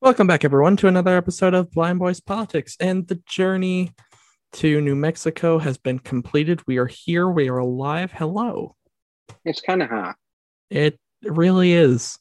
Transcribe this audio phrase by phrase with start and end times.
[0.00, 2.76] Welcome back, everyone, to another episode of Blind Boys Politics.
[2.80, 3.92] And the journey
[4.54, 6.66] to New Mexico has been completed.
[6.66, 7.28] We are here.
[7.28, 8.12] We are alive.
[8.12, 8.74] Hello.
[9.44, 10.16] It's kind of hot.
[10.70, 12.18] It really is.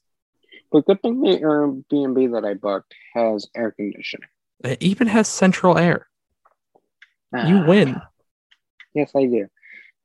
[0.71, 4.27] But good thing the Airbnb that I booked has air conditioning.
[4.63, 6.07] It even has central air.
[7.33, 8.01] You Ah, win.
[8.93, 9.47] Yes, I do.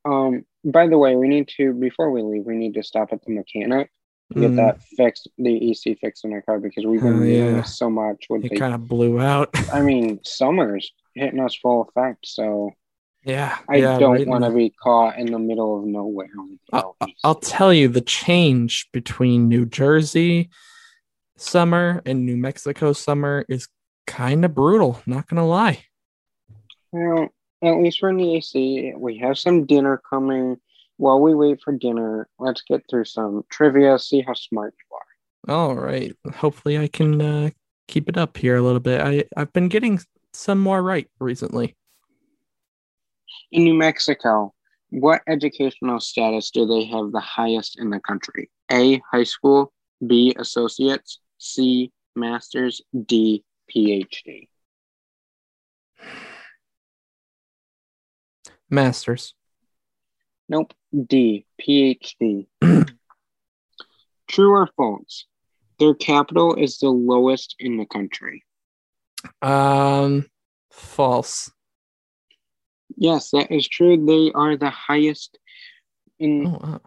[0.05, 3.21] Um, by the way, we need to before we leave, we need to stop at
[3.25, 3.89] the mechanic
[4.33, 7.23] to get Mm, that fixed, the AC fixed in our car because we've been Oh,
[7.23, 7.61] yeah.
[7.63, 8.25] so much.
[8.29, 9.49] With it the, kind of blew out.
[9.73, 12.71] I mean, summer's hitting us full effect, so
[13.23, 13.57] yeah.
[13.69, 16.29] I yeah, don't right want to be caught in the middle of nowhere.
[16.71, 20.49] I'll, I'll tell you the change between New Jersey
[21.37, 23.67] summer and New Mexico summer is
[24.07, 25.01] kind of brutal.
[25.05, 25.83] Not going to lie.
[26.91, 27.29] Well,
[27.63, 28.93] at least we're in the AC.
[28.97, 30.57] We have some dinner coming.
[31.03, 35.53] While we wait for dinner, let's get through some trivia, see how smart you are.
[35.53, 36.15] All right.
[36.33, 37.49] Hopefully, I can uh,
[37.89, 39.01] keep it up here a little bit.
[39.01, 39.99] I I've been getting
[40.31, 41.75] some more right recently.
[43.51, 44.53] In New Mexico,
[44.91, 48.49] what educational status do they have the highest in the country?
[48.71, 49.73] A, high school,
[50.07, 54.47] B, associates, C, master's, D, PhD.
[58.69, 59.33] Masters.
[60.49, 60.73] Nope,
[61.07, 62.47] D, PhD.
[64.27, 65.25] True or false?
[65.79, 68.43] Their capital is the lowest in the country.
[69.41, 70.29] Um,
[70.71, 71.51] false.
[72.95, 74.05] Yes, that is true.
[74.05, 75.37] They are the highest
[76.19, 76.81] in Oh, wow.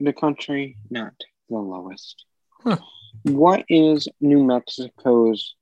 [0.00, 1.12] the country, not
[1.48, 2.24] the lowest.
[2.62, 2.78] Huh.
[3.24, 5.54] What is New Mexico's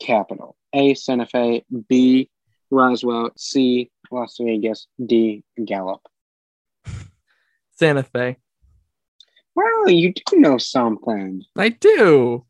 [0.00, 0.56] capital?
[0.72, 0.94] A.
[0.94, 2.28] Santa Fe, B.
[2.70, 3.90] Roswell, C.
[4.10, 5.44] Las Vegas, D.
[5.64, 6.02] Gallup.
[7.76, 8.36] Santa Fe.
[9.54, 11.44] Well, you do know something.
[11.56, 12.44] I do.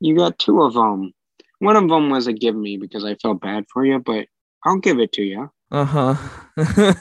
[0.00, 1.12] You got two of them.
[1.58, 4.26] One of them was a give me because I felt bad for you, but
[4.64, 5.50] I'll give it to you.
[5.70, 6.14] Uh huh.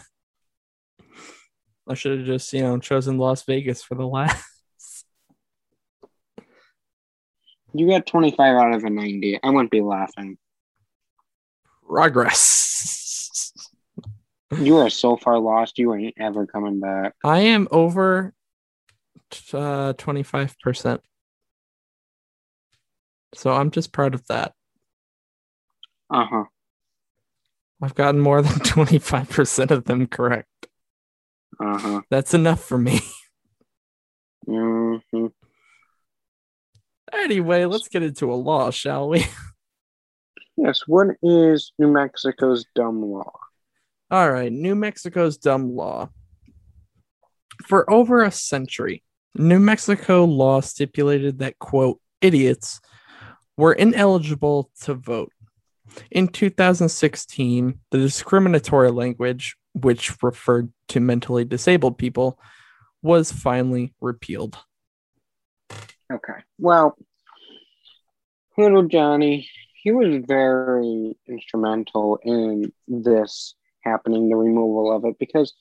[1.88, 4.44] I should have just, you know, chosen Las Vegas for the last.
[7.76, 9.40] You got 25 out of a 90.
[9.44, 10.38] I wouldn't be laughing.
[11.88, 12.73] Progress.
[14.60, 17.16] You are so far lost, you ain't ever coming back.
[17.24, 18.34] I am over
[19.54, 21.00] uh, 25%.
[23.34, 24.54] So I'm just proud of that.
[26.10, 26.44] Uh huh.
[27.82, 30.48] I've gotten more than 25% of them correct.
[31.60, 32.02] Uh huh.
[32.10, 33.00] That's enough for me.
[34.46, 34.98] hmm
[37.14, 39.26] anyway, let's get into a law, shall we?
[40.56, 40.82] Yes.
[40.86, 43.32] What is New Mexico's dumb law?
[44.14, 46.12] All right, New Mexico's dumb law.
[47.66, 49.02] For over a century,
[49.34, 52.80] New Mexico law stipulated that, quote, idiots
[53.58, 55.32] were ineligible to vote.
[56.12, 62.40] In 2016, the discriminatory language, which referred to mentally disabled people,
[63.02, 64.60] was finally repealed.
[66.14, 66.40] Okay.
[66.60, 66.96] Well,
[68.60, 69.50] little Johnny,
[69.82, 75.54] he was very instrumental in this happening, the removal of it, because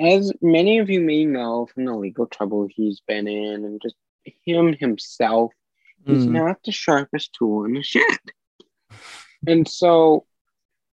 [0.00, 3.96] as many of you may know from the legal trouble he's been in and just
[4.44, 5.52] him himself,
[6.06, 8.02] he's Mm, not the sharpest tool in the shed.
[9.46, 10.26] And so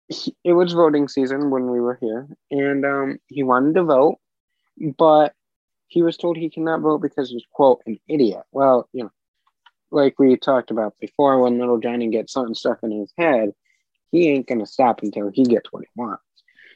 [0.07, 4.17] he- it was voting season when we were here, and um, he wanted to vote,
[4.97, 5.33] but
[5.87, 8.43] he was told he cannot vote because he's quote an idiot.
[8.51, 9.11] Well, you know,
[9.91, 13.51] like we talked about before, when little Johnny gets something stuck in his head,
[14.11, 16.23] he ain't gonna stop until he gets what he wants.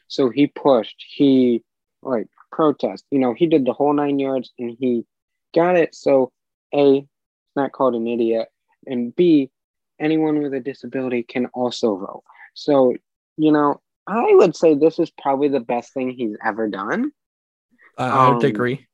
[0.09, 1.64] So he pushed, he
[2.02, 5.06] like protest, you know, he did the whole nine yards and he
[5.56, 5.96] got it.
[5.96, 6.31] So
[6.74, 8.50] A, it's not called an idiot,
[8.86, 9.50] and B,
[10.00, 12.24] anyone with a disability can also vote.
[12.53, 12.96] So,
[13.38, 17.12] you know, I would say this is probably the best thing he's ever done.
[17.97, 18.88] I, I would um, agree.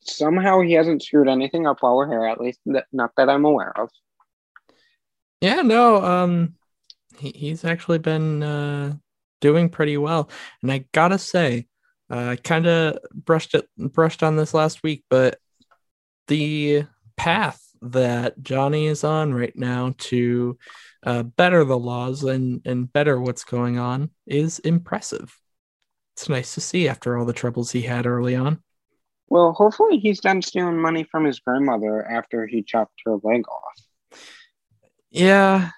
[0.00, 3.44] Somehow he hasn't screwed anything up while we're here, at least that, not that I'm
[3.44, 3.90] aware of.
[5.40, 6.54] Yeah, no, um,
[7.18, 8.96] he, he's actually been uh,
[9.40, 10.30] doing pretty well,
[10.62, 11.66] and I gotta say,
[12.10, 15.38] uh, I kind of brushed it brushed on this last week, but
[16.28, 16.84] the
[17.16, 20.58] path that Johnny is on right now to
[21.04, 25.38] uh, better the laws and and better what's going on is impressive.
[26.14, 28.62] It's nice to see after all the troubles he had early on.
[29.28, 34.20] Well, hopefully he's done stealing money from his grandmother after he chopped her leg off.
[35.10, 35.70] Yeah,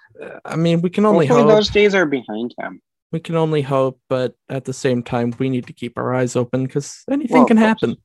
[0.45, 1.57] I mean, we can only hopefully hope.
[1.57, 2.81] those days are behind him.
[3.11, 6.35] We can only hope, but at the same time, we need to keep our eyes
[6.35, 7.95] open because anything Well, can happen.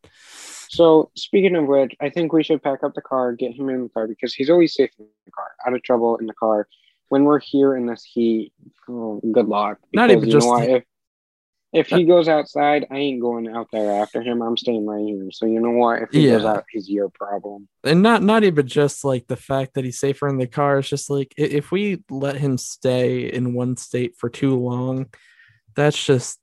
[0.69, 3.83] So speaking of which, I think we should pack up the car, get him in
[3.83, 6.69] the car because he's always safe in the car, out of trouble in the car.
[7.09, 8.53] When we're here in this heat,
[8.89, 9.79] oh, good luck.
[9.93, 10.69] Not even just- what?
[10.69, 10.85] If,
[11.73, 14.43] if he uh, goes outside, I ain't going out there after him.
[14.43, 15.31] I'm staying right here.
[15.33, 16.03] So you know what?
[16.03, 17.69] If he goes out, he's your problem.
[17.85, 20.89] and not not even just like the fact that he's safer in the car it's
[20.89, 25.07] just like if we let him stay in one state for too long
[25.75, 26.39] that's just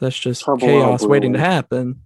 [0.00, 2.00] that's just Trouble chaos waiting to happen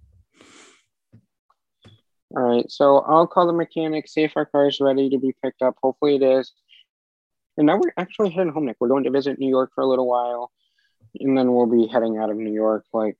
[2.34, 2.70] All right.
[2.70, 5.76] So I'll call the mechanic, see if our car is ready to be picked up.
[5.82, 6.52] Hopefully it is.
[7.56, 8.76] And now we're actually heading home, Nick.
[8.80, 10.50] We're going to visit New York for a little while.
[11.20, 13.16] And then we'll be heading out of New York like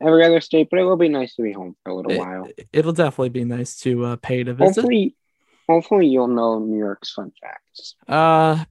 [0.00, 2.48] every other state, but it will be nice to be home for a little while.
[2.56, 5.16] it, it'll definitely be nice to uh, pay to visit Hopefully,
[5.68, 7.94] hopefully you'll know New York's fun facts.
[8.08, 8.64] uh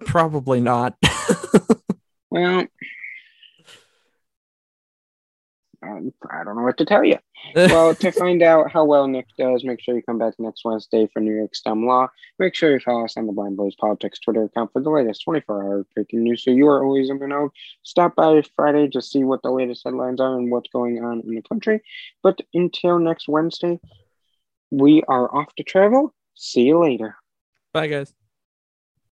[0.00, 0.96] probably not
[2.30, 2.66] Well,
[5.86, 7.18] um, I don't know what to tell you.
[7.54, 11.08] Well, to find out how well Nick does, make sure you come back next Wednesday
[11.12, 12.08] for New York's dumb Law.
[12.38, 15.22] Make sure you follow us on the Blind Boys Politics Twitter account for the latest
[15.22, 17.52] 24 hour breaking news so you are always in the know.
[17.82, 21.34] Stop by Friday to see what the latest headlines are and what's going on in
[21.34, 21.82] the country.
[22.22, 23.78] But until next Wednesday,
[24.70, 26.14] we are off to travel.
[26.34, 27.16] See you later.
[27.72, 28.15] bye guys